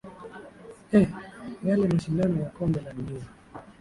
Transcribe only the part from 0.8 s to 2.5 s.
eeh yale mashindano ya